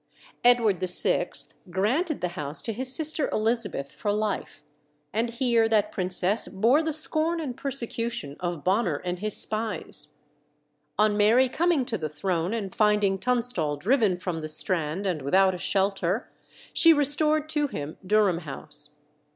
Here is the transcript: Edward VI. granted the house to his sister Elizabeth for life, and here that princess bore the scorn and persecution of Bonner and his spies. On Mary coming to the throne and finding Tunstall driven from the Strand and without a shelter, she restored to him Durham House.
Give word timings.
Edward 0.43 0.79
VI. 0.79 1.29
granted 1.69 2.21
the 2.21 2.29
house 2.29 2.59
to 2.63 2.73
his 2.73 2.91
sister 2.91 3.29
Elizabeth 3.31 3.91
for 3.91 4.11
life, 4.11 4.63
and 5.13 5.29
here 5.29 5.69
that 5.69 5.91
princess 5.91 6.47
bore 6.47 6.81
the 6.81 6.91
scorn 6.91 7.39
and 7.39 7.55
persecution 7.55 8.35
of 8.39 8.63
Bonner 8.63 8.95
and 8.95 9.19
his 9.19 9.37
spies. 9.37 10.07
On 10.97 11.15
Mary 11.15 11.47
coming 11.47 11.85
to 11.85 11.99
the 11.99 12.09
throne 12.09 12.51
and 12.51 12.73
finding 12.73 13.19
Tunstall 13.19 13.77
driven 13.77 14.17
from 14.17 14.41
the 14.41 14.49
Strand 14.49 15.05
and 15.05 15.21
without 15.21 15.53
a 15.53 15.59
shelter, 15.59 16.31
she 16.73 16.93
restored 16.93 17.47
to 17.49 17.67
him 17.67 17.97
Durham 18.03 18.39
House. 18.39 18.95